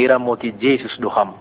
ira 0.00 0.16
moti 0.16 0.56
Jesus 0.56 0.96
doham 0.96 1.36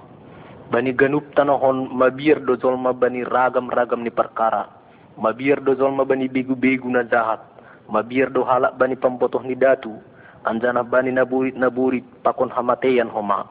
bani 0.68 0.92
ganup 0.92 1.24
tanahon 1.32 1.88
mabir 1.96 2.44
do 2.44 2.60
zolma 2.60 2.92
bani 2.92 3.24
ragam-ragam 3.24 4.04
ni 4.04 4.12
perkara. 4.12 4.68
Mabir 5.16 5.64
do 5.64 5.76
zolma 5.80 6.04
bani 6.04 6.28
begu-begu 6.28 6.92
na 6.92 7.08
jahat. 7.08 7.40
Mabir 7.88 8.28
do 8.30 8.44
halak 8.44 8.76
bani 8.76 9.00
pembotoh 9.00 9.42
ni 9.48 9.56
datu. 9.56 9.96
Anjana 10.44 10.84
bani 10.84 11.16
naburit 11.16 11.56
naburit 11.56 12.04
pakon 12.22 12.52
hamateyan 12.52 13.08
homa. 13.08 13.48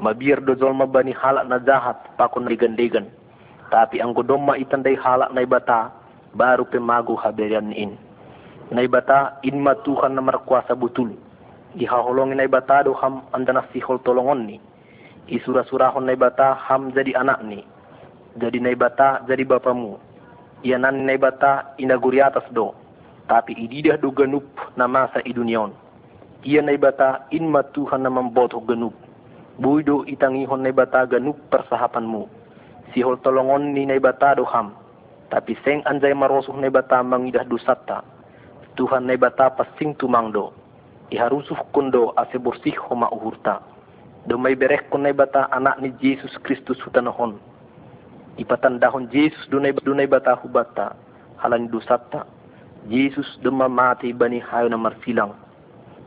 Mabir 0.00 0.40
do 0.40 0.56
zolma 0.56 0.88
bani 0.88 1.12
halak 1.12 1.44
na 1.44 1.60
jahat 1.60 2.00
pakon 2.16 2.48
degan-degan 2.48 3.06
tapi 3.70 3.98
ang 3.98 4.14
godomma 4.14 4.54
itandai 4.58 4.94
halak 4.94 5.30
na 5.34 5.42
ibata 5.42 5.90
baru 6.36 6.66
pemagu 6.68 7.18
haberian 7.18 7.74
in 7.74 7.98
na 8.70 8.82
ibata 8.82 9.38
inma 9.42 9.74
Tuhan 9.82 10.14
na 10.14 10.22
markuasa 10.22 10.74
butul 10.78 11.14
ihaholongin 11.76 12.36
na 12.40 12.44
ibata 12.48 12.82
do 12.84 12.92
ham 12.96 13.22
andana 13.32 13.62
sihol 13.72 14.00
tolongon 14.02 14.48
ni. 14.48 14.56
Isura-surahon 15.28 16.06
na 16.08 16.12
ibata 16.16 16.56
ham 16.56 16.90
jadi 16.96 17.14
anak 17.20 17.44
ni. 17.44 17.60
Jadi 18.40 18.58
na 18.60 18.72
ibata 18.72 19.22
jadi 19.28 19.44
bapamu. 19.44 20.00
Nan 20.66 21.06
na 21.06 21.12
ibata 21.14 21.76
inaguri 21.78 22.18
atas 22.24 22.44
do. 22.50 22.72
Tapi 23.28 23.54
ididah 23.54 23.98
do 24.00 24.10
ganup 24.10 24.46
na 24.78 24.86
masa 24.86 25.18
idunion 25.26 25.74
iya 26.46 26.62
na 26.62 26.78
ibata 26.78 27.26
inma 27.34 27.66
Tuhan 27.74 28.06
na 28.06 28.10
mamboto 28.12 28.62
ganup 28.62 28.94
buido 29.58 30.06
itangihon 30.06 30.62
na 30.62 30.70
ibata 30.70 31.02
ganup 31.10 31.34
persahapanmu. 31.50 32.30
Sihol 32.94 33.18
tolongon 33.24 33.74
ni 33.74 33.82
na 33.82 33.98
ibata 33.98 34.38
do 34.38 34.46
ham. 34.46 34.70
Tapi 35.26 35.58
seng 35.66 35.82
anjay 35.90 36.14
marosuh 36.14 36.54
na 36.54 36.70
ibata 36.70 37.02
mangidah 37.02 37.42
dusata 37.42 38.06
Tuhan 38.78 39.10
na 39.10 39.18
ibata 39.18 39.50
pasing 39.58 39.98
tumangdo 41.10 41.14
iharusuh 41.14 41.58
kundo 41.72 42.12
ase 42.16 42.38
homa 42.88 43.08
uhurta. 43.10 43.60
Do 44.26 44.38
may 44.38 44.54
berek 44.56 44.90
kun 44.90 45.06
bata 45.14 45.48
anak 45.52 45.80
ni 45.80 45.90
Jesus 46.02 46.34
Kristus 46.42 46.80
hutanahon 46.82 47.38
ipatandahon 48.38 49.08
Jesus 49.12 49.48
dunay 49.50 49.72
dunay 49.84 50.06
bata 50.06 50.34
hubata. 50.42 50.96
Halan 51.38 51.68
dusata 51.68 52.26
Jesus 52.88 53.26
dumamati 53.42 54.12
bani 54.12 54.40
hayo 54.40 54.68
na 54.68 54.76
marsilang. 54.76 55.34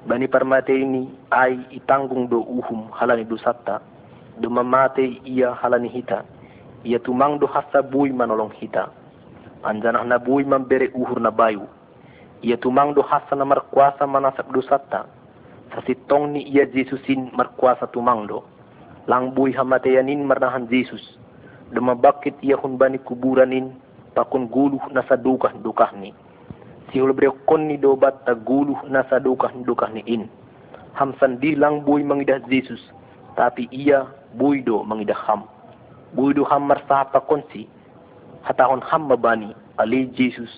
Bani 0.08 0.28
parmate 0.28 0.73
ini 0.73 1.08
ay 1.31 1.59
itanggung 1.72 2.28
do 2.30 2.39
uhum 2.41 2.89
halani 2.91 3.23
dusata 3.28 3.80
dumamate 4.39 5.22
iya 5.23 5.53
halani 5.53 5.88
hita. 5.89 6.23
Iya 6.84 7.00
tumang 7.00 7.39
do 7.39 7.47
hasa 7.47 7.84
buy 7.84 8.09
manolong 8.11 8.52
hita. 8.56 8.89
Anjanah 9.63 10.03
na 10.08 10.17
buy 10.17 10.44
bere 10.67 10.88
uhur 10.95 11.19
na 11.19 11.31
bayu 11.31 11.67
iya 12.42 12.56
tumang 12.56 12.95
do 12.95 13.02
hasa 13.04 13.36
na 13.36 13.44
markwasa 13.44 14.08
manasak 14.08 14.48
dusata 14.56 15.08
sa 15.70 15.80
sitong 15.86 16.34
ni 16.34 16.50
iya 16.50 16.66
Jesusin 16.66 17.30
markuasa. 17.38 17.86
Lang 19.09 19.34
buhay 19.34 19.54
hamatayanin 19.54 20.26
marnahan 20.26 20.66
Jesus. 20.70 21.02
Dumabakit 21.73 22.38
iya 22.42 22.58
bani 22.58 22.98
kuburanin 23.02 23.73
pakun 24.18 24.50
guluh 24.50 24.81
na 24.90 25.06
sa 25.06 25.18
dukah 25.18 25.54
dukah 25.62 25.94
ni. 25.98 26.14
Si 26.90 26.98
kon 27.46 27.70
ni 27.70 27.78
dobat 27.78 28.26
ta 28.26 28.34
guluh 28.34 28.78
na 28.90 29.06
sa 29.09 29.22
dukah 29.22 29.53
dukah 29.66 29.90
ni 29.94 30.02
in. 30.09 30.26
Hamsan 30.98 31.38
di 31.38 31.53
lang 31.53 31.86
buhay 31.86 32.02
mangidah 32.02 32.42
Jesus. 32.50 32.81
Tapi 33.38 33.70
iya 33.70 34.09
buhay 34.38 34.66
do 34.66 34.81
mangidah 34.81 35.18
ham. 35.30 35.46
Buhay 36.18 36.34
do 36.34 36.44
ham 36.50 36.66
marsaha 36.66 37.06
konsi. 37.30 37.70
Hatahon 38.42 38.81
ham 38.81 39.06
mabani 39.09 39.53
ali 39.78 40.09
Jesus 40.18 40.50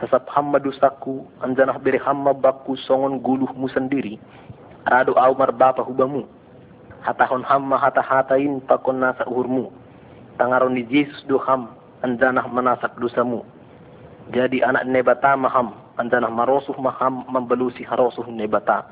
sasap 0.00 0.26
hamma 0.30 0.58
dusaku 0.62 1.26
anjanah 1.42 1.78
beri 1.82 1.98
hamma 1.98 2.34
bakku 2.34 2.74
songon 2.86 3.20
guluh 3.22 3.50
mu 3.54 3.68
sendiri. 3.70 4.18
Rado 4.86 5.14
au 5.18 5.34
bapa 5.34 5.82
hubamu. 5.84 6.24
Hatahon 7.04 7.44
hamma 7.44 7.78
hata 7.78 8.02
hatain 8.02 8.62
pakon 8.64 9.02
nasa 9.02 9.26
uhurmu. 9.26 9.70
Tangaron 10.38 10.74
di 10.74 10.86
Jesus 10.86 11.22
do 11.26 11.38
ham 11.42 11.74
anjanah 12.02 12.46
manasak 12.46 12.94
dosamu 12.98 13.42
jadi 14.28 14.60
anak 14.60 14.84
nebata 14.84 15.32
maham 15.40 15.72
anjanah 15.96 16.28
marosuh 16.28 16.76
maham 16.76 17.24
membelusi 17.32 17.80
harosuh 17.80 18.28
nebata. 18.28 18.84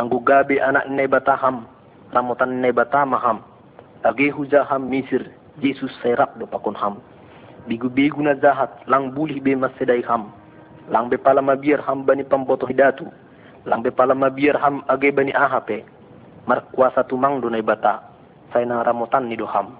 Anggu 0.00 0.24
gabe 0.24 0.56
anak 0.56 0.88
nebata 0.88 1.36
ham 1.36 1.68
ramutan 2.10 2.64
nebata 2.64 3.04
maham. 3.04 3.44
Age 4.04 4.32
hujaham 4.32 4.88
misir 4.88 5.32
Jesus 5.60 5.92
serak 6.00 6.32
do 6.40 6.48
pakon 6.48 6.76
ham 6.76 7.00
bigu-bigu 7.66 8.20
na 8.20 8.36
zahat 8.38 8.70
lang 8.88 9.12
bulih 9.12 9.40
be 9.40 9.56
maseday 9.56 10.04
ham. 10.04 10.32
Lang 10.92 11.08
be 11.08 11.16
pala 11.16 11.40
mabir 11.40 11.80
ham 11.80 12.04
bani 12.04 12.24
pamboto 12.24 12.68
hidatu. 12.68 13.08
Lang 13.64 13.80
be 13.80 13.90
pala 13.90 14.12
mabir 14.12 14.56
ham 14.60 14.84
age 14.88 15.08
bani 15.12 15.32
ahape. 15.32 15.84
Mar 16.44 16.68
kuasa 16.76 17.04
tumang 17.08 17.40
dunay 17.40 17.64
bata. 17.64 18.04
Say 18.52 18.68
nang 18.68 18.84
ramutan 18.84 19.28
ni 19.28 19.36
do 19.36 19.48
ham. 19.48 19.76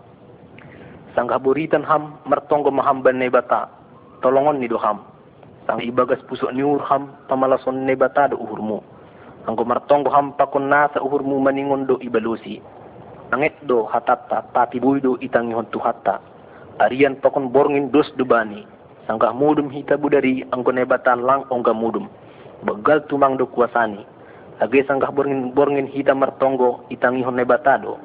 Sang 1.13 1.29
buritan 1.29 1.85
ham 1.85 2.19
martonggo 2.25 2.73
maham 2.73 3.05
bani 3.05 3.29
bata. 3.29 3.69
Tolongon 4.25 4.59
ni 4.59 4.67
do 4.67 4.81
ham. 4.81 5.05
Sang 5.69 5.81
ibagas 5.85 6.21
pusok 6.25 6.53
niur 6.57 6.81
ham 6.89 7.13
pamalason 7.29 7.85
ni 7.85 7.93
bata 7.95 8.33
do 8.33 8.41
uhurmu. 8.41 8.81
Anggo 9.45 9.65
martonggo 9.69 10.09
ham 10.09 10.33
pakon 10.35 10.73
nasa 10.73 11.05
uhurmu 11.05 11.37
maningon 11.41 11.85
do 11.85 12.01
ibalusi 12.01 12.65
angit 13.35 13.59
do 13.67 13.83
hatatta 13.91 14.47
tapi 14.55 14.79
buydo 14.79 15.19
itangihon 15.19 15.67
tuhatta 15.75 16.23
arian 16.83 17.19
pakon 17.21 17.51
borngin 17.51 17.91
dos 17.91 18.11
dubani. 18.19 18.67
Sangka 19.05 19.37
mudum 19.37 19.69
hita 19.69 20.01
budari 20.01 20.43
angko 20.49 20.73
nebatan 20.73 21.23
lang 21.23 21.45
ongga 21.53 21.77
mudum. 21.77 22.09
Begal 22.65 23.05
tumang 23.05 23.37
do 23.37 23.45
kuasani. 23.45 24.01
Age 24.65 24.81
sangka 24.89 25.13
borngin 25.13 25.53
borngin 25.53 25.87
hita 25.87 26.17
martonggo 26.17 26.89
itangi 26.89 27.21
hon 27.21 27.37
nebatado. 27.37 28.01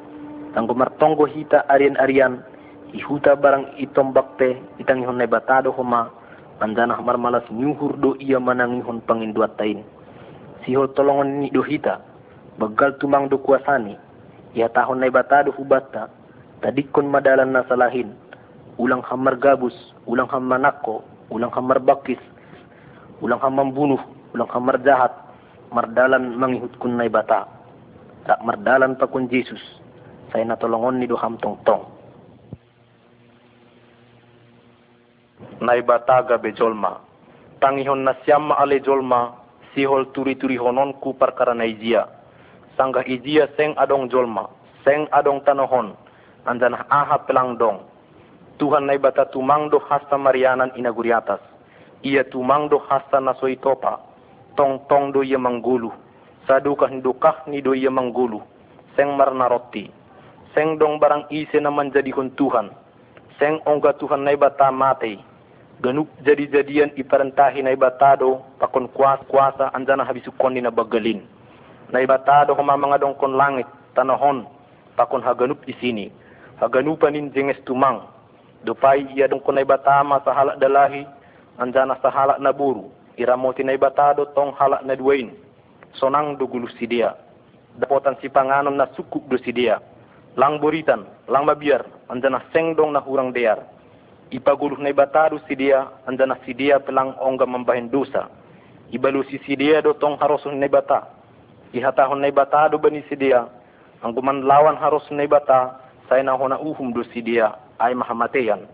Angko 0.53 0.75
martonggo 0.75 1.24
hita 1.24 1.63
arian 1.72 1.96
arian 2.03 2.44
ihuta 2.91 3.40
barang 3.40 3.79
itom 3.79 4.12
bakte 4.12 4.59
itangi 4.78 5.08
hon 5.08 5.18
nebatado 5.18 5.72
homa. 5.72 6.12
Anjana 6.59 7.00
marmalas 7.00 7.47
nyuhur 7.47 7.96
do 7.96 8.19
ia 8.19 8.35
manangi 8.35 8.84
hon 8.84 9.00
pangin 9.08 9.31
tain. 9.56 9.79
Sihol 10.68 10.91
tolongan 10.91 11.40
ni 11.40 11.47
do 11.47 11.63
hita. 11.63 12.03
Begal 12.59 13.00
tumang 13.00 13.31
do 13.31 13.40
kuasani. 13.40 13.96
Ia 14.52 14.68
tahun 14.68 15.00
nebatado 15.00 15.56
hubata. 15.56 16.12
Tadikon 16.59 17.08
madalan 17.08 17.56
nasalahin 17.56 18.12
ulang 18.79 19.03
hamar 19.03 19.35
gabus, 19.35 19.75
ulang 20.07 20.31
hamar 20.31 20.56
nako, 20.57 21.03
ulang 21.28 21.51
hamar 21.51 21.84
bakis, 21.84 22.17
ulang 23.19 23.38
hamar 23.44 23.67
bunuh, 23.75 24.00
ulang 24.31 24.47
hamar 24.47 24.79
jahat, 24.79 25.12
mardalan 25.75 26.40
mangihut 26.40 26.72
kun 26.79 26.95
na 26.95 27.12
bata. 27.12 27.44
Tak 28.23 28.40
mardalan 28.47 28.95
pa 28.95 29.06
kun 29.12 29.28
Jesus, 29.28 29.59
saya 30.31 30.47
natolongon 30.47 31.03
ni 31.03 31.12
tong 31.12 31.59
tong. 31.67 31.84
Naibata 35.59 36.23
gabe 36.23 36.56
jolma, 36.56 37.03
tangihon 37.59 38.07
na 38.07 38.16
siyam 38.23 38.56
ale 38.56 38.79
jolma, 38.79 39.35
sihol 39.75 40.07
turi-turi 40.16 40.56
honon 40.56 40.96
ku 41.03 41.11
perkara 41.19 41.51
na 41.51 41.67
ijia. 41.67 42.07
Sangga 42.79 43.03
ijia 43.03 43.51
seng 43.59 43.75
adong 43.75 44.07
jolma, 44.07 44.47
seng 44.88 45.03
adong 45.11 45.44
tanohon, 45.44 46.00
andan 46.47 46.79
aha 46.88 47.28
pelang 47.28 47.59
dong, 47.59 47.84
Tuhan 48.59 48.92
na 48.92 49.00
ibata 49.00 49.24
tumangdo 49.31 49.80
hasta 49.88 50.20
marianan 50.20 50.75
inaguriatas. 50.75 51.40
Ia 52.03 52.28
tumangdo 52.28 52.84
hasta 52.92 53.24
nasoitopa. 53.24 54.03
Tong 54.59 54.84
tong 54.92 55.16
do 55.16 55.24
ia 55.24 55.40
manggulu. 55.40 55.96
Sadukah 56.44 56.92
dukah 57.00 57.47
ni 57.47 57.64
do 57.64 57.72
ia 57.72 57.88
manggulu. 57.88 58.44
Seng 59.00 59.16
marna 59.16 59.47
roti. 59.47 59.88
Seng 60.52 60.75
dong 60.75 61.00
barang 61.00 61.31
ise 61.31 61.56
na 61.64 61.72
manjadihon 61.72 62.36
Tuhan. 62.36 62.68
Seng 63.40 63.64
ongga 63.64 63.96
Tuhan 63.96 64.28
na 64.28 64.36
ibata 64.36 64.68
mate. 64.76 65.24
Ganuk 65.80 66.12
jadi-jadian 66.28 66.91
iparantahi 67.00 67.64
na 67.64 67.72
ibatado 67.72 68.44
pakon 68.59 68.91
kuasa 68.91 69.24
kuasa 69.31 69.66
anjana 69.72 70.03
habisukon 70.03 70.52
ni 70.52 70.59
na 70.59 70.76
bagalin. 70.76 71.24
Na 71.96 72.03
ibatado 72.03 72.52
humamanga 72.52 73.00
dong 73.00 73.16
kon 73.16 73.40
langit 73.40 73.72
tanahon 73.96 74.44
pakon 75.00 75.23
haganup 75.23 75.64
di 75.64 75.72
sini. 75.79 76.11
Haganupanin 76.59 77.32
jenges 77.32 77.56
tumang 77.64 78.19
Dupai 78.64 79.08
ia 79.16 79.28
dong 79.32 79.40
kunay 79.40 79.64
batama 79.64 80.20
sa 80.23 80.35
halak 80.35 80.59
dalahi, 80.59 81.08
anjana 81.56 81.96
sa 82.03 82.11
halak 82.11 82.44
na 82.44 82.52
buru, 82.52 82.91
iramoti 83.16 83.64
na 83.64 83.76
ibatado 83.76 84.28
tong 84.35 84.52
halak 84.59 84.84
na. 84.84 84.96
Sonang 85.96 86.35
dugulu 86.38 86.67
si 86.78 86.85
dia. 86.85 87.16
Dapotan 87.79 88.20
si 88.20 88.28
panganom 88.29 88.76
na 88.76 88.91
sukuk 88.94 89.26
do 89.32 89.40
si 89.40 89.56
dia. 89.56 89.79
Lang 90.38 90.59
buritan, 90.61 91.08
lang 91.26 91.47
mabiar, 91.47 91.88
anjana 92.11 92.44
sengdong 92.53 92.94
na 92.94 93.02
hurang 93.02 93.34
dear. 93.34 93.64
Ipaguluh 94.29 94.78
na 94.78 94.94
ibatado 94.94 95.41
si 95.50 95.58
dia, 95.58 95.90
anjana 96.06 96.38
si 96.46 96.53
dia 96.53 96.78
pelang 96.78 97.17
ongga 97.17 97.50
membahin 97.50 97.90
dosa. 97.90 98.29
Ibalu 98.94 99.26
si 99.32 99.41
si 99.47 99.58
dia 99.58 99.82
do 99.82 99.97
tong 99.97 100.20
harosun 100.22 100.59
na 100.59 100.70
ibata. 100.70 101.09
Ihatahon 101.73 102.22
na 102.22 102.29
ibatado 102.29 102.78
bani 102.78 103.02
si 103.09 103.16
dia, 103.17 103.50
ang 104.00 104.16
lawan 104.16 104.79
harus 104.79 105.03
na 105.11 105.28
ibata, 105.28 105.76
saya 106.08 106.23
na 106.23 106.34
hona 106.34 106.56
uhum 106.56 106.96
do 106.96 107.03
si 107.11 107.22
dia, 107.22 107.52
ay 107.79 107.96
mahamateyan. 107.96 108.67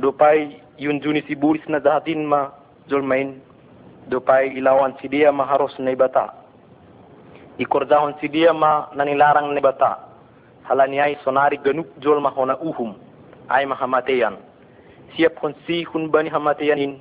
Dupay 0.00 0.60
yun 0.80 1.00
juni 1.00 1.22
si 1.28 1.36
buris 1.36 1.62
na 1.68 1.78
dahatin 1.78 2.24
ma 2.24 2.50
zulmain. 2.88 3.40
Dupay 4.08 4.56
ilawan 4.56 4.96
si 5.00 5.08
dia 5.08 5.32
maharos 5.32 5.76
na 5.78 5.92
ibata. 5.92 6.32
Ikordahon 7.60 8.16
si 8.20 8.28
dia 8.28 8.52
ma 8.52 8.88
nanilarang 8.96 9.52
na 9.52 9.60
ibata. 9.60 10.10
halaniai 10.70 11.18
sonari 11.26 11.58
ganuk 11.58 11.90
jol 11.98 12.22
mahona 12.22 12.54
uhum 12.62 12.94
ay 13.50 13.66
mahamateyan 13.66 14.38
siap 15.18 15.34
kon 15.42 15.50
si 15.66 15.82
hun 15.90 16.06
bani 16.14 16.30
hamateyanin 16.30 16.94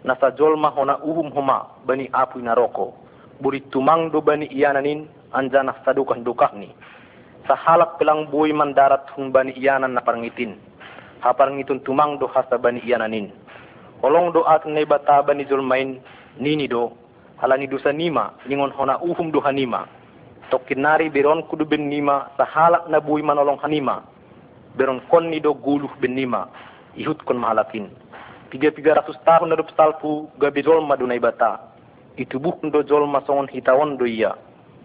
nasa 0.00 0.32
jol 0.32 0.56
mahona 0.56 0.96
uhum 1.04 1.28
homa 1.36 1.76
bani 1.84 2.08
apu 2.16 2.40
naroko 2.40 2.96
buri 3.44 3.60
tumang 3.68 4.08
do 4.08 4.24
bani 4.24 4.48
iyananin 4.48 5.04
anjana 5.36 5.76
sadukan 5.84 6.24
dukahni 6.24 6.72
sa 7.44 7.52
halak 7.52 8.00
pelang 8.00 8.32
buy 8.32 8.48
mandarat 8.48 9.04
hun 9.12 9.28
bani 9.28 9.52
iyanan 9.60 9.92
na 9.92 10.00
parangitin 10.00 10.56
haparangitun 11.22 11.80
tumang 11.86 12.18
do 12.18 12.26
hasa 12.26 12.58
bani 12.58 12.82
iyananin 12.82 13.30
holong 14.02 14.34
do 14.34 14.42
at 14.44 14.66
ne 14.66 14.82
bata 14.84 15.22
bani 15.22 15.46
jol 15.46 15.62
main 15.62 16.02
nini 16.38 16.68
do. 16.68 16.90
Halani 17.38 17.66
dosa 17.66 17.90
nima 17.90 18.34
ningon 18.46 18.70
hona 18.70 19.02
uhum 19.02 19.30
do 19.32 19.40
hanima 19.40 19.86
tokkinari 20.50 21.10
beron 21.10 21.42
kudu 21.50 21.64
ben 21.66 21.88
nima 21.90 22.30
sa 22.36 22.44
halak 22.44 22.86
na 22.90 23.00
buy 23.00 23.22
manolong 23.22 23.58
hanima. 23.62 24.02
Beron 24.76 25.00
konni 25.10 25.40
do 25.40 25.54
guluh 25.54 25.90
ben 26.00 26.14
nima 26.14 26.46
ihut 26.94 27.18
kon 27.26 27.38
mahalakin. 27.38 27.90
Tiga 28.50 28.70
tiga 28.70 28.94
ratus 28.94 29.16
tahun 29.26 29.50
na 29.50 29.56
salpu 29.74 30.30
gabi 30.38 30.62
zolma 30.62 30.94
dunai 30.94 31.18
bata. 31.18 31.74
Itu 32.16 32.38
buk 32.38 32.62
do 32.70 32.82
zolma 32.86 33.22
songon 33.26 33.50
hitawan 33.50 33.98
do 33.98 34.06
iya 34.06 34.34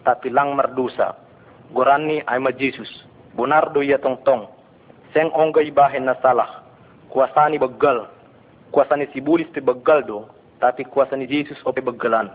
tapi 0.05 0.29
lang 0.29 0.55
mardusa. 0.55 1.13
Gorani 1.73 2.23
ay 2.25 2.39
ma 2.39 2.49
Jesus. 2.49 2.89
Bonar 3.37 3.69
do 3.73 3.85
iya 3.85 4.01
tong 4.01 4.17
tong 4.25 4.56
seng 5.13 5.31
onga 5.35 5.61
ibahen 5.63 6.05
na 6.05 6.15
salah 6.21 6.63
kuasani 7.11 7.59
begal 7.59 8.07
kuasani 8.71 9.07
sibulis 9.13 9.47
te 9.53 9.61
begal 9.61 10.03
do 10.03 10.27
tapi 10.57 10.83
kuasani 10.89 11.29
Jesus 11.29 11.57
ope 11.65 11.81
begalan. 11.81 12.33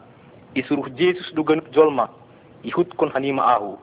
Isuruh 0.54 0.86
Jesus 0.94 1.26
do 1.34 1.42
ganuk 1.42 1.66
jolma. 1.74 2.06
Ihut 2.62 2.94
kon 2.94 3.10
hanima 3.10 3.42
ahu. 3.58 3.74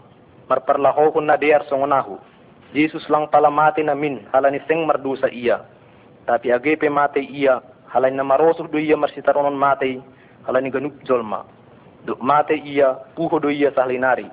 Marparlaho 0.48 1.12
kon 1.12 1.28
na 1.28 1.36
dear 1.36 1.62
songonahu 1.68 2.18
Jesus 2.74 3.04
lang 3.10 3.28
pala 3.28 3.52
mati 3.52 3.84
na 3.84 3.98
min 3.98 4.24
halani 4.34 4.62
seng 4.70 4.86
mardusa 4.86 5.30
iya 5.34 5.66
tapi 6.30 6.54
age 6.54 6.78
pe 6.78 6.86
mati 6.90 7.26
iya 7.26 7.62
halani 7.90 8.18
na 8.18 8.24
marosuh 8.24 8.70
do 8.70 8.78
iya 8.78 8.94
marsitaronon 8.94 9.58
mati 9.58 10.00
halani 10.48 10.72
ganuk 10.72 10.96
jolma. 11.04 11.46
Do 12.06 12.16
mati 12.22 12.56
iya 12.64 12.96
puho 13.18 13.42
do 13.42 13.50
iya 13.52 13.74
sahlinari 13.76 14.30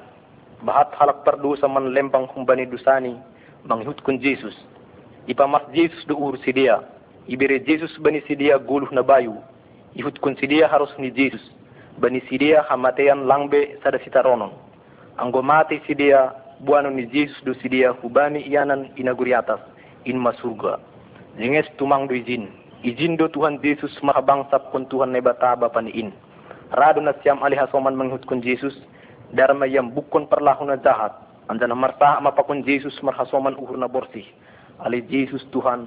bahat 0.64 0.88
halak 0.96 1.20
pardusa 1.26 1.68
man 1.68 1.92
lempang 1.92 2.24
humbani 2.32 2.64
dusani 2.64 3.16
manghut 3.66 3.98
Jesus. 4.22 4.54
Ipamas 5.28 5.62
Jesus 5.74 6.06
do 6.06 6.14
ur 6.16 6.38
sidia. 6.44 6.80
Ibere 7.28 7.60
Jesus 7.66 7.90
bani 7.98 8.22
sidia 8.28 8.58
guluh 8.58 8.88
na 8.92 9.02
bayu. 9.02 9.34
Ihut 9.94 10.18
kun 10.22 10.36
sidia 10.38 10.68
harus 10.68 10.90
ni 10.98 11.10
Jesus. 11.10 11.42
Bani 11.98 12.20
sidia 12.30 12.62
hamatean 12.70 13.26
langbe 13.26 13.78
sada 13.82 13.98
sitaronon 14.04 14.52
anggo 15.18 15.42
mati 15.42 15.80
sidia 15.86 16.32
buano 16.60 16.90
ni 16.90 17.06
Jesus 17.08 17.36
do 17.44 17.54
sidia 17.54 17.90
hubani 18.02 18.44
ianan 18.44 18.92
inaguri 18.96 19.34
atas 19.34 19.60
in 20.04 20.20
masurga 20.20 20.78
jenges 21.40 21.66
tumang 21.80 22.06
do 22.08 22.14
izin. 22.14 22.48
Izin 22.84 23.16
do 23.16 23.26
Tuhan 23.32 23.58
Yesus 23.64 23.90
mahabangsa 24.04 24.60
pun 24.70 24.84
Tuhan 24.86 25.10
nebataba 25.10 25.72
paniin 25.72 26.12
rado 26.70 27.00
na 27.00 27.16
siam 27.24 27.42
alih 27.42 27.58
hasoman 27.58 27.96
menghut 27.96 28.22
Jesus 28.44 28.76
dharma 29.32 29.66
yang 29.66 29.90
bukon 29.90 30.28
perlahuna 30.28 30.76
jahat 30.78 31.25
anjana 31.48 31.74
marta 31.74 32.20
mapakun 32.20 32.66
Jesus 32.66 32.94
marhasoman 33.02 33.54
uhur 33.54 33.78
na 33.78 33.86
borsih 33.86 34.24
ali 34.82 35.02
Jesus 35.06 35.42
Tuhan 35.54 35.86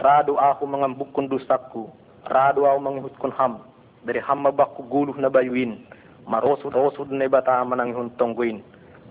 rado 0.00 0.40
aku 0.40 0.64
mengambukun 0.66 1.28
dosaku 1.28 1.92
rado 2.28 2.64
aku 2.64 2.80
menghut 2.80 3.14
kun 3.20 3.32
ham. 3.36 3.60
Dari 4.04 4.20
hamma 4.20 4.52
bakku 4.52 4.84
guluh 4.84 5.16
na 5.16 5.32
bayuin 5.32 5.80
marosu 6.28 6.68
rosu 6.68 7.08
ne 7.08 7.24
bata 7.24 7.64
manang 7.64 7.96
hun 7.96 8.12
tongguin 8.20 8.60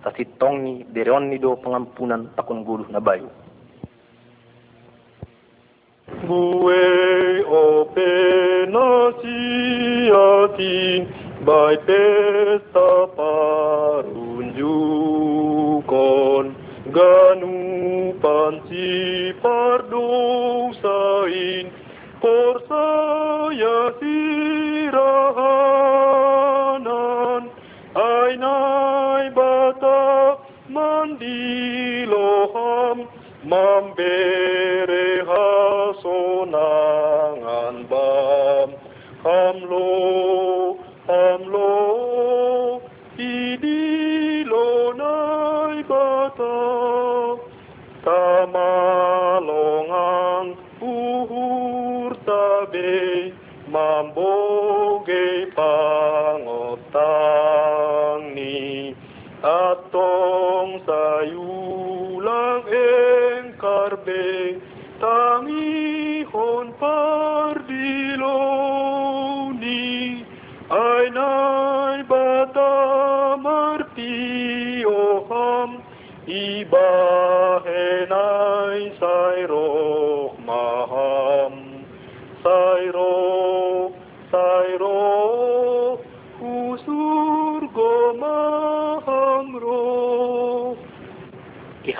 sa 0.05 0.13
tongi 0.13 0.85
dari 0.93 1.09
onni 1.09 1.41
do 1.41 1.57
pengampunan 1.57 2.29
takun 2.37 2.61
guluh 2.61 2.85
na 2.93 3.01
bayu. 3.01 3.25
Bue 6.29 6.83
by 11.43 11.75
pesta 11.83 12.89
parunjukon 13.19 14.22
ganu 16.93 18.13
pansi 18.21 19.33
pardosain 19.41 20.85
por 22.21 22.61
saya 22.69 23.97
sirahanan 23.97 25.33
ay 27.97 28.37
nay 28.37 29.25
bata 29.33 30.37
mandiloham 30.69 32.29
mambere 33.41 35.25
mamboge 53.67 55.47
pangotang 55.55 56.91
ni 58.35 58.91
atong 59.43 60.83
sayulang 60.87 62.63
engkarbe 62.67 64.59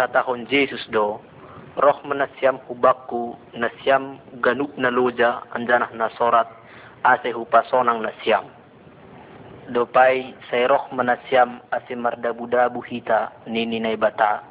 ihatahon 0.04 0.44
Jesus 0.52 0.84
do 0.92 1.24
roh 1.80 2.00
menasyam 2.04 2.60
hubakku 2.68 3.40
nasyam 3.56 4.20
ganuk 4.44 4.76
na 4.76 4.92
loja 4.92 5.48
anjanah 5.56 5.88
na 5.96 6.12
sorat 6.20 6.52
ase 7.08 7.32
hupasonang 7.32 8.04
nasyam. 8.04 8.44
Dopai 9.72 10.36
say 10.52 10.68
roh 10.68 10.92
menasyam 10.92 11.64
ase 11.72 11.96
mardabu-dabu 11.96 12.84
hita 12.84 13.32
nini 13.48 13.80
nay 13.80 13.96
bata. 13.96 14.44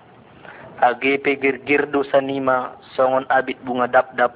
Age 0.80 1.20
pegir-gir 1.20 1.92
do 1.92 2.00
sanima 2.08 2.80
songon 2.96 3.28
abit 3.28 3.60
bunga 3.60 3.92
dap-dap 3.92 4.32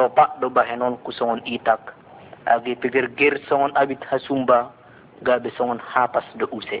lopak 0.00 0.40
do 0.40 0.48
bahenon 0.48 0.96
songon 1.12 1.44
itak. 1.44 1.92
Age 2.48 2.80
pegir-gir 2.80 3.44
songon 3.44 3.76
abit 3.76 4.00
hasumba 4.08 4.72
gabe 5.20 5.52
songon 5.60 5.84
hapas 5.84 6.24
do 6.40 6.48
use 6.48 6.80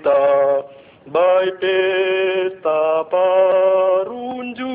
kita 0.00 0.64
bai 1.12 1.52
pesta 1.60 3.04
parunju 3.12 4.72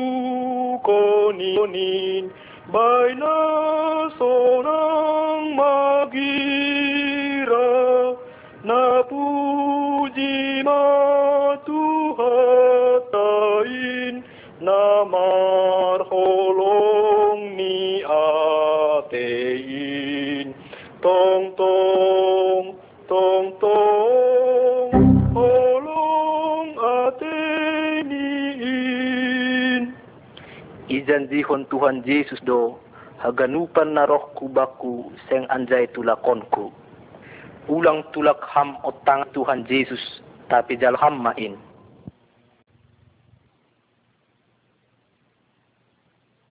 bai 2.70 3.10
nah 3.18 3.75
Ijanjihon 31.26 31.66
Tuhan 31.66 32.06
Yesus 32.06 32.38
do, 32.46 32.78
haganupan 33.18 33.98
na 33.98 34.06
roh 34.06 34.30
kubaku 34.38 35.10
seng 35.26 35.42
anjay 35.50 35.90
tulakonku. 35.90 36.70
Ulang 37.66 38.06
tulak 38.14 38.38
ham 38.54 38.78
otang 38.86 39.26
Tuhan 39.34 39.66
Yesus, 39.66 40.22
tapi 40.46 40.78
jal 40.78 40.94
ham 40.94 41.18
main. 41.18 41.58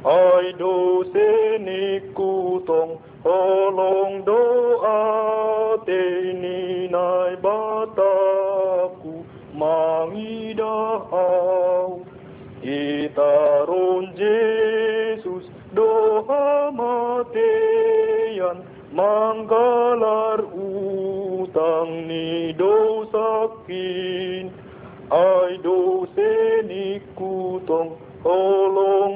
bujurin 0.00 0.04
Ay 0.04 0.52
do 0.56 1.04
seniku 1.12 2.60
tong 2.64 2.96
holong 3.22 4.24
doate 4.24 6.32
ninay 6.40 7.36
bataku 7.36 9.24
mangidahaw 9.52 12.00
Itaron 12.60 14.12
Jesus 14.16 15.44
doha 15.72 16.70
mateyan 16.72 18.64
manggalar 18.92 20.44
utang 20.52 22.08
ni 22.08 22.52
dosakin 22.52 24.50
ay 25.10 25.58
dose 25.64 26.62
ni 26.68 27.00
kutong 27.16 27.96
tolong 28.22 28.30
doate 28.30 29.09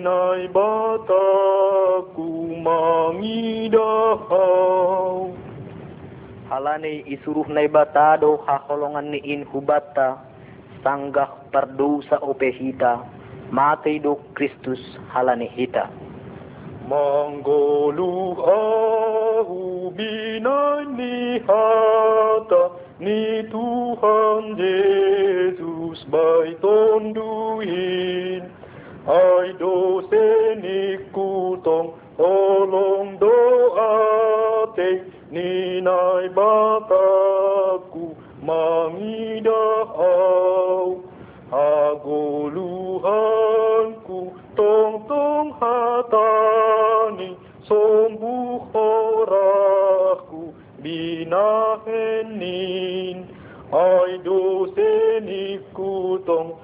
ninay 0.00 0.48
bataku 0.48 2.56
mangidahaw 2.64 5.28
Halani 6.48 7.04
isuruh 7.06 7.46
na 7.46 7.62
batado 7.70 8.42
hakolongan 8.42 9.14
ni 9.14 9.22
inhubata, 9.22 10.18
sanggah 10.82 11.46
pardusa 11.54 12.18
o 12.26 12.34
pehita, 12.34 13.06
matay 13.54 14.02
do 14.02 14.18
Kristus 14.34 14.82
halani 15.14 15.46
hita. 15.46 15.86
Manggoluh 16.90 18.34
ahu 18.42 19.94
binay 19.94 20.90
ni 20.90 21.38
hata. 21.46 22.82
Ni 22.98 23.46
Tuhan 23.46 24.58
Yesus 24.58 26.02
tonduin 26.58 28.49
ay 29.10 29.58
dose 29.58 30.54
ni 30.62 30.94
kutong 31.10 31.98
tolong 32.14 33.18
doate 33.18 35.02
ninay 35.34 36.30
bataku 36.30 38.14
mangidahaw 38.38 39.50
aguluhanku 41.50 43.10
tong 44.54 45.02
tong 45.10 45.58
hatani 45.58 47.34
sombuhoraku 47.66 50.54
binahenin. 50.78 53.26
Ay 53.70 54.18
doseni 54.26 55.62
kutong 55.74 56.58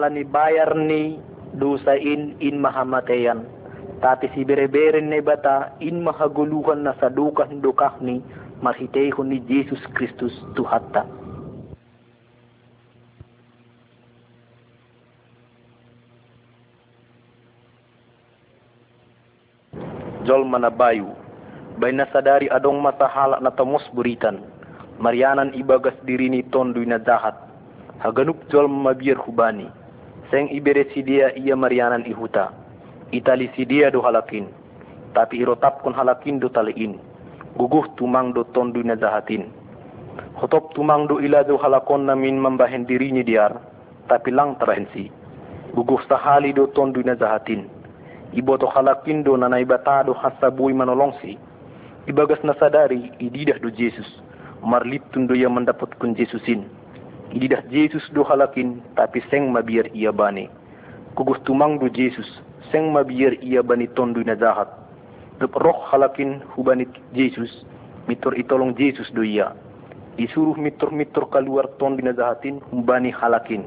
halani 0.00 0.24
bayar 0.24 0.72
ni 0.72 1.20
dusain 1.60 2.32
in 2.40 2.56
mahamateyan. 2.56 3.44
Tati 4.00 4.32
si 4.32 4.48
bereberen 4.48 5.12
ni 5.12 5.20
bata 5.20 5.76
in 5.84 6.00
mahaguluhan 6.00 6.88
na 6.88 6.96
sadukan 6.96 7.60
dukah 7.60 8.00
ni 8.00 8.24
marhitehon 8.64 9.28
ni 9.28 9.44
Jesus 9.44 9.76
Kristus 9.92 10.32
tuhatta. 10.56 11.04
Jol 20.24 20.48
manabayu, 20.48 21.12
bay 21.76 21.92
nasadari 21.92 22.48
adong 22.48 22.80
matahala 22.80 23.36
na 23.44 23.52
tamos 23.52 23.84
buritan, 23.92 24.40
marianan 24.96 25.52
ibagas 25.52 25.96
diri 26.08 26.32
ni 26.32 26.40
tondoy 26.48 26.88
na 26.88 26.96
jahat, 27.04 27.36
haganup 28.00 28.40
jol 28.48 28.64
mabir 28.68 29.16
hubani, 29.20 29.68
seng 30.30 30.48
ibere 30.54 30.86
sidia 30.94 31.34
iya 31.36 31.58
marianan 31.58 32.06
ihuta, 32.06 32.54
itali 33.12 33.50
sidia 33.58 33.90
do 33.90 34.00
halakin, 34.00 34.48
tapi 35.12 35.42
irotap 35.42 35.82
kon 35.82 35.92
halakin 35.92 36.38
do 36.38 36.48
taliin, 36.48 36.96
guguh 37.58 37.84
tumang 37.98 38.32
do 38.32 38.46
tondoy 38.54 38.86
na 38.86 38.96
jahatin. 38.96 39.50
Hotop 40.38 40.72
tumang 40.74 41.06
do 41.10 41.20
ila 41.20 41.44
do 41.44 41.58
halakon 41.58 42.06
namin 42.06 42.38
mambahen 42.38 42.86
dirinya 42.86 43.22
diar, 43.22 43.52
tapi 44.08 44.30
lang 44.30 44.56
tarahensi. 44.56 45.10
Guguh 45.74 46.02
sahali 46.10 46.54
do 46.54 46.66
tondoy 46.72 47.04
na 47.06 47.14
jahatin. 47.14 47.66
Iboto 48.34 48.70
halakin 48.70 49.26
do 49.26 49.34
nanay 49.34 49.66
batado 49.66 50.14
hasabuy 50.14 50.74
manolongsi. 50.74 51.50
ibagas 52.08 52.40
nasadari 52.42 53.12
ididah 53.20 53.60
do 53.60 53.68
Jesus 53.68 54.06
marlitun 54.64 55.28
do 55.28 55.36
ia 55.36 55.46
mendapatkan 55.46 56.16
Jesusin 56.16 56.64
ididah 57.34 57.62
Jesus 57.70 58.02
do 58.10 58.26
halakin 58.26 58.82
tapi 58.98 59.22
seng 59.30 59.54
mabiar 59.54 59.86
ia 59.94 60.10
bani. 60.10 60.50
Kugus 61.14 61.38
tumang 61.46 61.78
do 61.78 61.86
Jesus 61.90 62.26
seng 62.70 62.90
mabiar 62.94 63.38
ia 63.42 63.62
bani 63.62 63.86
tondu 63.94 64.22
na 64.22 64.34
jahat 64.34 64.70
Dop 65.40 65.56
roh 65.56 65.80
halakin 65.88 66.44
hubani 66.52 66.84
Jesus 67.16 67.48
mitur 68.04 68.36
itolong 68.36 68.76
Jesus 68.76 69.08
do 69.16 69.24
ia. 69.24 69.56
Disuruh 70.20 70.52
mitur-mitur 70.52 71.32
keluar 71.32 71.64
ton 71.80 71.96
na 71.96 72.12
jahatin 72.12 72.60
hubani 72.68 73.08
halakin. 73.08 73.64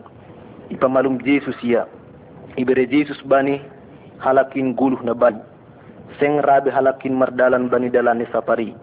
Ipamalum 0.70 1.18
Jesus 1.26 1.58
ia. 1.66 1.90
Ibere 2.62 2.86
Jesus 2.86 3.18
bani 3.26 3.58
halakin 4.22 4.78
guluh 4.78 5.02
na 5.02 5.18
bani. 5.18 5.42
Seng 6.22 6.46
rabe 6.46 6.70
halakin 6.70 7.18
mardalan 7.18 7.74
bani 7.74 7.90
dalane 7.90 8.30
sapari. 8.30 8.78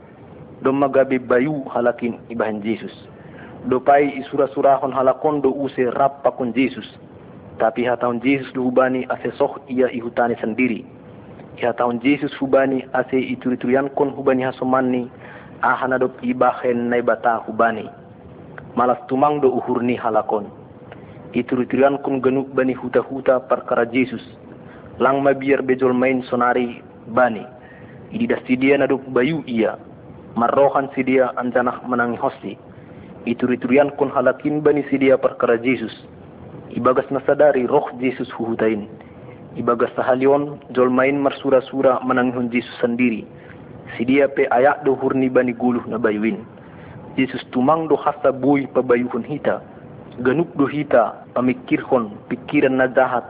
Do 0.67 0.75
magabe 0.75 1.23
bayu 1.23 1.63
halakin 1.71 2.19
ibahan 2.27 2.59
Jesus 2.59 2.91
do 3.69 3.81
pai 3.81 4.09
isura-surahon 4.25 4.93
halakon 4.93 5.43
do 5.45 5.53
use 5.53 5.85
rappa 5.93 6.33
kon 6.33 6.53
Jesus. 6.57 6.87
Tapi 7.61 7.85
hataun 7.85 8.21
Jesus 8.25 8.49
hubani 8.57 9.05
ase 9.13 9.37
soh 9.37 9.61
ia 9.69 9.93
ihutani 9.93 10.33
sendiri. 10.41 10.81
Hataun 11.61 12.01
Jesus 12.01 12.33
hubani 12.41 12.89
ase 12.97 13.21
ituri-turian 13.21 13.93
kon 13.93 14.17
hubani 14.17 14.49
hasomanni 14.49 15.13
ahana 15.61 16.01
do 16.01 16.09
ibahen 16.25 16.89
nai 16.89 17.05
bata 17.05 17.45
hubani 17.45 17.85
malas 18.77 18.97
tumang 19.13 19.45
do 19.45 19.53
uhurni 19.53 19.99
halakon. 20.01 20.49
Ituri-turian 21.37 22.01
kon 22.01 22.25
genuk 22.25 22.49
bani 22.57 22.73
huta-huta 22.73 23.45
perkara 23.45 23.85
Jesus. 23.85 24.25
Lang 24.97 25.21
mabiar 25.21 25.61
bejol 25.61 25.93
main 25.93 26.25
sonari 26.33 26.81
bani. 27.13 27.45
Idi 28.11 28.27
sidia 28.49 28.81
nadu 28.81 28.99
bayu 29.13 29.45
iya 29.47 29.77
marrohan 30.35 30.91
sidia 30.97 31.31
anjanah 31.39 31.83
menangi 31.87 32.19
hosti 32.19 32.59
ituri-turian 33.29 33.93
kun 34.01 34.09
halakin 34.09 34.65
bani 34.65 34.81
sidia 34.89 35.21
perkara 35.21 35.61
Jesus. 35.61 35.93
Ibagas 36.73 37.09
nasadari 37.13 37.67
roh 37.67 37.91
Jesus 38.01 38.31
huhutain. 38.39 38.87
Ibagas 39.59 39.91
sahalion 39.99 40.63
jol 40.73 40.89
main 40.89 41.19
marsura-sura 41.19 42.01
menangihun 42.07 42.49
Jesus 42.49 42.73
sendiri. 42.81 43.27
Sidia 43.99 44.31
pe 44.31 44.47
ayak 44.49 44.87
do 44.87 44.95
hurni 44.95 45.27
bani 45.27 45.53
guluh 45.53 45.83
na 45.91 45.99
bayuin 45.99 46.47
Jesus 47.19 47.43
tumang 47.51 47.91
do 47.91 47.99
hasa 47.99 48.31
bui 48.31 48.71
pabayuhun 48.71 49.27
hita. 49.27 49.59
Ganuk 50.23 50.49
do 50.55 50.71
hita 50.71 51.27
pamikirhon 51.35 52.15
pikiran 52.31 52.79
na 52.79 52.87
jahat 52.87 53.27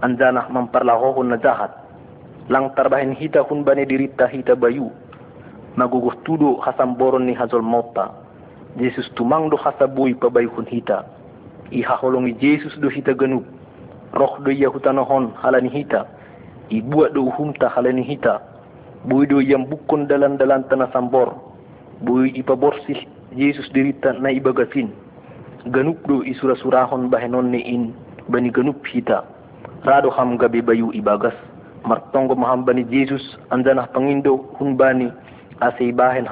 anjanah 0.00 0.46
memperlahohon 0.48 1.34
na 1.34 1.38
jahat 1.42 1.74
lang 2.46 2.70
tarbahin 2.78 3.12
hita 3.18 3.42
hun 3.42 3.66
bane 3.66 3.82
dirita 3.82 4.30
hita 4.30 4.54
bayu. 4.54 4.94
Maguguh 5.76 6.14
tudo 6.24 6.56
hasam 6.64 6.96
boron 6.96 7.26
ni 7.28 7.34
hazol 7.36 7.60
mota 7.60 8.25
Jesus 8.76 9.08
tumang 9.16 9.48
do 9.48 9.56
hasabui 9.56 10.14
pabayu 10.14 10.52
hun 10.52 10.68
hita. 10.68 11.04
Iha 11.72 11.96
holongi 11.96 12.36
Jesus 12.36 12.76
do 12.80 12.88
hita 12.92 13.16
ganu 13.16 13.40
roh 14.12 14.36
do 14.44 14.50
iya 14.52 14.68
hutanohon 14.68 15.32
halani 15.40 15.72
hita. 15.72 16.04
Ibuat 16.68 17.16
do 17.16 17.24
uhumta 17.26 17.72
halani 17.72 18.04
hita. 18.04 18.40
Bui 19.08 19.24
do 19.26 19.40
yang 19.40 19.64
bukon 19.70 20.04
dalan-dalan 20.10 20.68
tanah 20.68 20.90
sambor. 20.92 21.32
Bui 22.04 22.34
ipa 22.36 22.52
borsih 22.52 23.06
Jesus 23.32 23.66
dirita 23.72 24.12
na 24.20 24.28
ibagasin 24.30 24.92
ganuk 25.72 25.98
do 26.06 26.22
isura-surahon 26.22 27.10
bahenon 27.10 27.50
ni 27.50 27.58
in 27.64 27.90
bani 28.30 28.50
ganup 28.54 28.78
hita. 28.86 29.24
Rado 29.82 30.10
ham 30.14 30.38
gabi 30.38 30.62
bayu 30.62 30.92
ibagas 30.94 31.34
martongo 31.86 32.34
mahambani 32.34 32.82
Jesus 32.90 33.22
anjanah 33.50 33.86
pangindo 33.94 34.36
hunbani 34.58 35.10
ase 35.62 35.90
bahen 35.94 36.26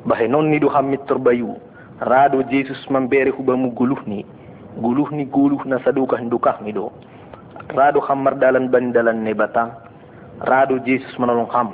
hambayu 0.00 0.08
bahenon 0.08 0.50
ni 0.50 0.58
do 0.60 0.68
hammitor 0.68 1.18
bayu 1.18 1.56
rado 2.00 2.42
Jesus 2.50 2.78
guluhni. 2.88 4.24
Guluhni 4.80 5.26
guluh 5.26 5.64
na 5.66 5.78
saduka 5.84 6.16
hindukah 6.16 6.62
mi 6.62 6.72
do. 6.72 6.92
Rado 7.74 8.00
hammar 8.00 8.38
dalan 8.38 8.70
bani 8.70 8.92
dalan 8.92 9.24
ne 9.24 9.34
batang 9.34 9.70
rado 10.46 10.78
Jesus 10.86 11.12
manolong 11.18 11.50
ham. 11.52 11.72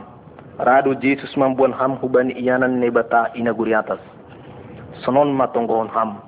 Rado 0.58 0.94
Jesus 1.00 1.36
mambuan 1.36 1.72
ham 1.72 1.96
hubani 2.02 2.32
iyanan 2.34 2.80
ne 2.80 2.90
bata 2.90 3.30
ina 3.36 3.52
sonon 5.04 5.32
matongohon 5.36 5.88
ham. 5.92 6.18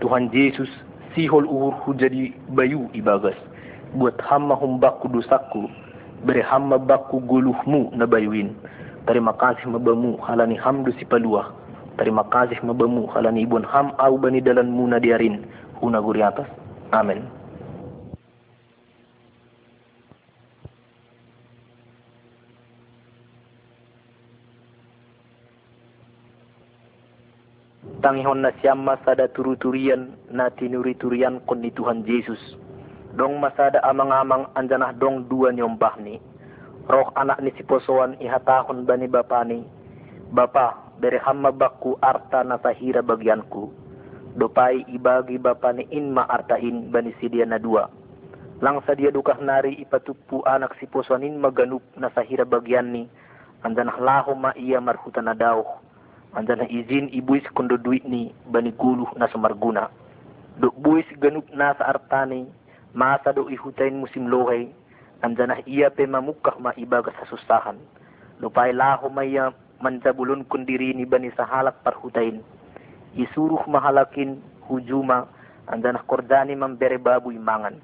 Tuhan 0.00 0.30
Yesus 0.32 0.68
sihol 1.14 1.44
uhur 1.44 1.72
hujadi 1.84 2.32
bayu 2.54 2.88
ibagas. 2.94 3.36
Buat 3.96 4.20
hamma 4.22 4.54
humbaku 4.54 5.08
dosaku 5.08 5.66
beri 6.24 6.42
hamma 6.42 6.78
bakku 6.78 7.20
guluhmu 7.24 7.90
na 7.96 8.06
kasih 9.32 9.66
mabamu 9.72 10.16
halani 10.20 10.56
hamdu 10.56 10.92
si 10.98 11.04
paluah 11.04 11.52
terima 11.96 12.24
kasih 12.28 12.60
mabamu 12.62 13.06
halani 13.12 13.42
ibun 13.44 13.64
ham 13.64 13.92
au 13.98 14.18
bani 14.18 14.40
dalanmu 14.40 14.86
na 14.88 14.98
diarin 15.00 15.44
huna 15.80 16.00
guri 16.00 16.22
atas. 16.22 16.46
Amin. 16.92 17.24
Tangihon 28.00 28.40
na 28.40 28.52
siyama 28.60 28.96
sada 29.04 29.28
turu-turian 29.28 30.16
na 30.32 30.48
tinuri-turian 30.48 31.40
kon 31.44 31.60
ni 31.60 31.68
Tuhan 31.68 32.00
Yesus 32.08 32.40
dong 33.14 33.42
masada 33.42 33.82
amang-amang 33.82 34.46
anjanah 34.54 34.94
dong 34.94 35.26
dua 35.26 35.50
nyombah 35.50 35.98
ni. 35.98 36.18
Roh 36.90 37.10
anak 37.14 37.38
ni 37.42 37.50
si 37.54 37.62
posoan 37.62 38.18
ihatahon 38.18 38.86
bani 38.86 39.06
bapa 39.10 39.42
ni. 39.46 39.62
Bapa 40.30 40.94
bere 40.98 41.18
hamma 41.22 41.50
bakku 41.50 41.98
arta 42.02 42.42
nasahira 42.46 43.02
bagianku. 43.02 43.70
Dopai 44.38 44.86
ibagi 44.90 45.38
bapa 45.38 45.74
ni 45.74 45.86
inma 45.90 46.26
artain 46.26 46.90
bani 46.90 47.10
sidia 47.18 47.46
na 47.46 47.58
dua. 47.58 47.90
Lang 48.60 48.82
sadia 48.84 49.08
dukah 49.08 49.40
nari 49.40 49.78
ipatupu 49.80 50.44
anak 50.44 50.76
si 50.78 50.86
posoanin 50.86 51.40
maganup 51.40 51.82
nasahira 51.98 52.46
bagian 52.46 52.92
ni. 52.92 53.08
Anjanah 53.66 53.98
laho 53.98 54.32
ma 54.38 54.54
iya 54.54 54.78
marhuta 54.78 55.18
na 55.18 55.34
dauh. 55.34 55.66
Anjanah 56.36 56.70
izin 56.70 57.10
ibuis 57.10 57.42
kondo 57.56 57.74
duit 57.74 58.06
ni 58.06 58.30
bani 58.46 58.70
guluh 58.74 59.10
na 59.18 59.26
sumarguna 59.32 59.90
dok 60.60 60.76
buis 60.76 61.08
ganup 61.16 61.48
nasa 61.56 61.88
artani 61.88 62.44
masa 62.94 63.30
ihutain 63.32 63.96
musim 63.96 64.26
lohay 64.26 64.70
anjanah 65.22 65.62
iya 65.66 65.90
pe 65.90 66.06
mamukah 66.06 66.58
ma 66.58 66.74
ibagas 66.74 67.14
hasustahan 67.20 67.78
lupay 68.40 68.72
laho 68.72 69.12
maya 69.12 69.52
manjabulun 69.80 70.44
kundiri 70.48 70.92
ni 70.96 71.08
bani 71.08 71.32
sahalak 71.36 71.80
parhutain. 71.84 72.44
Isuruh 73.16 73.64
mahalakin 73.68 74.40
hujuma 74.68 75.28
anjanah 75.68 76.04
kordani 76.08 76.56
mambere 76.56 77.00
babu 77.00 77.32
imangan. 77.32 77.80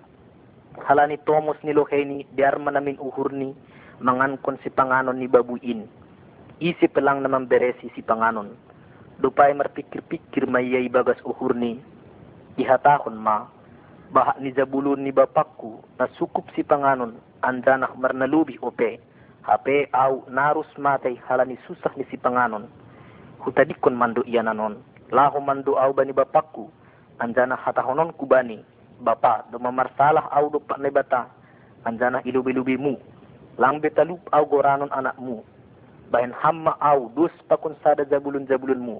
Halani 0.76 1.16
tomos 1.24 1.56
ni 1.64 1.72
loheni 1.72 2.28
biar 2.36 2.60
manamin 2.60 3.00
uhurni 3.00 3.56
mangan 4.00 4.36
kon 4.44 4.60
si 4.60 4.68
panganon 4.68 5.16
ni 5.16 5.24
babuin 5.24 5.88
isi 6.60 6.84
pelang 6.88 7.24
naman 7.24 7.48
beresi 7.48 7.88
si 7.96 8.04
panganon. 8.04 8.52
Lupay 9.20 9.56
marpikir-pikir 9.56 10.44
maya 10.44 10.76
ibagas 10.84 11.16
uhurni 11.24 11.80
ihatahon 12.60 13.16
ma 13.16 13.48
bahak 14.12 14.38
ni 14.38 14.54
Zabulun 14.54 15.02
ni 15.02 15.10
bapakku 15.10 15.82
na 15.98 16.06
sukup 16.18 16.46
si 16.54 16.62
panganon 16.62 17.18
andanah 17.42 17.90
marnalubi 17.98 18.58
ope. 18.62 19.00
Hape 19.46 19.86
au 19.94 20.26
narus 20.26 20.66
matay 20.74 21.14
halani 21.30 21.54
susah 21.70 21.94
ni 21.94 22.02
si 22.10 22.18
panganon 22.18 22.66
hutadikon 23.42 23.94
mando 23.94 24.26
iya 24.26 24.42
nanon. 24.42 24.82
Laho 25.14 25.38
mando 25.38 25.78
au 25.78 25.94
bani 25.94 26.10
bapakku 26.12 26.66
anjana 27.22 27.54
hatahonon 27.54 28.10
kubani 28.18 28.58
bapa 28.98 29.46
do 29.54 29.58
mamarsalah 29.58 30.26
au 30.34 30.50
do 30.50 30.58
pak 30.58 30.82
bata. 30.90 31.30
Anjana 31.86 32.18
ilubi-lubi 32.26 32.74
mu 32.74 32.98
lang 33.58 33.78
betalup 33.78 34.18
au 34.34 34.44
goranon 34.50 34.90
anakmu. 34.90 35.46
Bahen 36.10 36.34
hamma 36.42 36.74
au 36.82 37.10
dus 37.14 37.30
pakun 37.46 37.78
sada 37.82 38.02
jabulun-jabulun 38.02 38.82
mu 38.82 38.98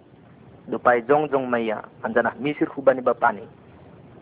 do 0.70 0.78
pai 0.78 1.02
jong-jong 1.02 1.46
maya 1.50 1.82
anjana 2.06 2.34
misir 2.38 2.70
hubani 2.70 3.02
bapani 3.02 3.42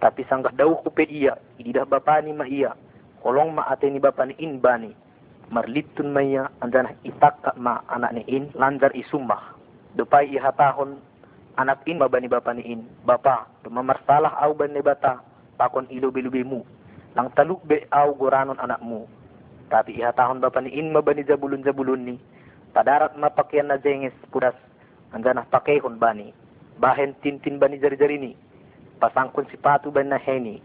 tapi 0.01 0.27
sanggah 0.27 0.53
dauh 0.55 0.81
kupe 0.83 1.07
iya 1.07 1.39
ididah 1.59 1.87
bapani 1.87 2.33
ma 2.35 2.47
iya. 2.47 2.75
Kolong 3.25 3.57
ma 3.57 3.65
ate 3.73 3.89
ni 3.89 3.97
bapani 3.97 4.37
in 4.37 4.61
bani 4.61 4.93
marlitun 5.49 6.13
maya 6.13 6.53
anjana 6.61 6.93
itak 7.05 7.41
ma 7.57 7.81
anak 7.89 8.13
ni 8.17 8.23
in 8.29 8.53
lanjar 8.53 8.93
isumbah 8.93 9.57
depai 9.97 10.29
ihatahon 10.29 11.01
anak 11.57 11.81
in 11.89 11.97
ma 11.99 12.09
bani 12.09 12.29
bapani 12.29 12.63
in. 12.69 12.85
Bapa 13.07 13.49
mamarsalah 13.65 14.37
au 14.45 14.53
bani 14.53 14.85
bata 14.85 15.25
pakon 15.57 15.89
ilo 15.89 16.13
bilubimu 16.13 16.61
lang 17.17 17.31
taluk 17.33 17.63
be 17.65 17.87
au 17.95 18.13
goranon 18.19 18.59
anakmu 18.59 19.07
tapi 19.73 19.97
ihatahon 19.97 20.43
bapani 20.43 20.69
in 20.75 20.93
ma 20.93 21.01
bani 21.01 21.25
jabulun 21.25 21.65
jabulun 21.65 22.05
ni. 22.05 22.17
Padarat 22.75 23.15
ma 23.17 23.31
pakaian 23.31 23.71
na 23.71 23.79
jenges 23.79 24.13
pudas 24.29 24.55
anjana 25.15 25.47
pakehon 25.49 25.97
bani 25.97 26.35
bahen 26.77 27.15
tintin 27.23 27.57
bani 27.63 27.79
jari-jari 27.79 28.19
ni 28.19 28.33
pasangkun 29.05 29.45
sipatu 29.53 29.93
ban 29.93 30.09
na 30.09 30.17
heni. 30.17 30.65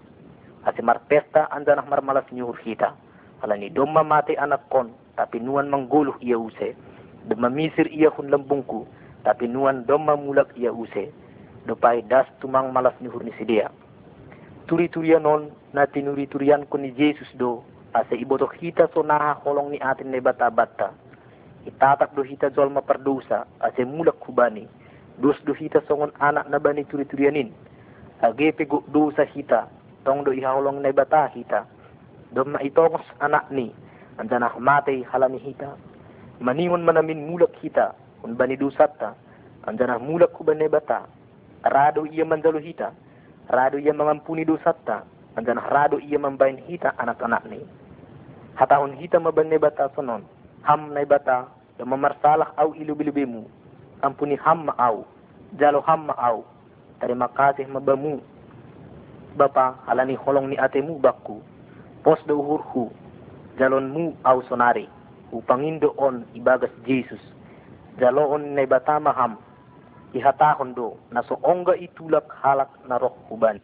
Asi 0.63 0.79
marpesta 0.79 1.51
andanah 1.51 1.83
marmalas 1.83 2.23
nyuhur 2.31 2.55
kita. 2.63 2.95
Alani 3.43 3.67
domma 3.67 3.99
mati 3.99 4.39
anak 4.39 4.63
kon 4.71 4.95
tapi 5.19 5.43
nuan 5.43 5.67
mangguluh 5.67 6.15
ia 6.23 6.39
use. 6.39 6.71
Do 7.27 7.35
mamisir 7.35 7.91
iya 7.91 8.07
hun 8.15 8.31
lambungku 8.31 8.87
tapi 9.27 9.51
nuan 9.51 9.83
do 9.83 9.99
mulak 9.99 10.55
iya 10.55 10.71
use. 10.71 11.11
Do 11.67 11.75
pai 11.75 11.99
das 12.07 12.31
tumang 12.39 12.71
malas 12.71 12.95
ni 13.03 13.11
hurni 13.11 13.35
sidia 13.35 13.67
turi 14.69 14.87
turian 14.87 15.25
non 15.25 15.49
na 15.75 15.89
tinuri 15.89 16.29
turian 16.29 16.63
ko 16.71 16.79
ni 16.79 16.95
Jesus 16.95 17.27
do. 17.35 17.59
Asa 17.91 18.15
iboto 18.15 18.47
kita 18.47 18.87
so 18.93 19.01
naha 19.03 19.35
holong 19.43 19.73
ni 19.73 19.81
atin 19.81 20.13
ne 20.13 20.21
bata 20.21 20.47
bata 20.53 20.93
itatap 21.65 22.13
do 22.15 22.21
hita 22.21 22.53
jol 22.53 22.69
perdosa 22.85 23.49
ase 23.59 23.81
mulak 23.81 24.21
kubani 24.21 24.69
dos 25.17 25.35
do 25.41 25.57
hita 25.57 25.81
songon 25.89 26.13
anak 26.21 26.45
na 26.47 26.61
bani 26.61 26.85
turi 26.85 27.03
turianin 27.09 27.49
age 28.21 28.51
pego 28.51 28.83
dosa 28.91 29.23
hita. 29.23 29.67
Tong 30.03 30.23
do 30.23 30.31
ihaulong 30.31 30.83
na 30.83 30.91
bata 30.91 31.31
hita. 31.31 31.63
Do 32.35 32.43
ma 32.45 32.59
itongos 32.59 33.03
anak 33.19 33.47
ni. 33.51 33.71
Andana 34.19 34.51
mate 34.59 35.03
halami 35.07 35.39
hita. 35.39 35.75
Maningon 36.43 36.83
manamin 36.83 37.27
mulak 37.27 37.55
hita. 37.63 37.95
Un 38.23 38.35
bani 38.35 38.59
dosata 38.59 39.15
andana 39.63 39.99
mulak 39.99 40.35
kubane 40.35 40.67
bata. 40.67 41.07
Rado 41.63 42.03
ia 42.07 42.25
manjalo 42.27 42.59
hita. 42.59 42.91
Rado 43.47 43.79
ia 43.79 43.95
mengampuni 43.95 44.43
dosata 44.45 45.03
andana 45.35 45.63
rado 45.63 45.99
ia 45.99 46.19
membain 46.19 46.59
hita 46.67 46.95
anak-anak 46.99 47.47
ni. 47.47 47.63
Hatahun 48.59 48.99
hita 48.99 49.19
mabane 49.19 49.55
bata 49.59 49.87
sonon. 49.95 50.27
Ham 50.67 50.91
na 50.91 51.03
bata. 51.07 51.47
Do 51.79 51.87
mamarsalah 51.87 52.51
au 52.59 52.75
ilu 52.75 52.95
bilibemu 52.95 53.47
ampuni 54.03 54.35
ham 54.35 54.67
au. 54.75 55.07
Jalo 55.55 55.79
ham 55.87 56.11
au 56.11 56.43
terima 56.99 57.27
kasih 57.31 57.65
mabamu 57.67 58.19
Bapa 59.39 59.79
halani 59.85 60.19
holong 60.19 60.51
ni 60.51 60.57
atemu 60.57 60.99
bakku. 60.99 61.39
Pos 62.03 62.19
do 62.25 62.39
uhurhu. 62.39 62.89
Jalon 63.55 63.87
mu 63.87 64.03
au 64.27 64.41
sonari. 64.49 64.89
Upangindo 65.31 65.93
on 65.95 66.25
ibagas 66.33 66.71
Jesus. 66.83 67.21
Jalo 68.01 68.33
on 68.35 68.51
ne 68.57 68.65
batama 68.65 69.13
ham. 69.13 69.37
Ihatahon 70.11 70.73
do. 70.73 70.97
Naso 71.13 71.37
onga 71.45 71.77
itulak 71.77 72.25
halak 72.41 72.67
na 72.89 72.97
roh 72.97 73.13
uban 73.29 73.61